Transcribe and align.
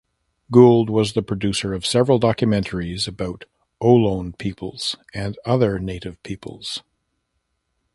Gould 0.51 0.89
was 0.89 1.13
the 1.13 1.21
producer 1.21 1.75
of 1.75 1.85
several 1.85 2.19
documentaries 2.19 3.07
about 3.07 3.45
Ohlone 3.79 4.35
peoples 4.35 4.95
and 5.13 5.37
other 5.45 5.77
native 5.77 6.23
peoples. 6.23 6.81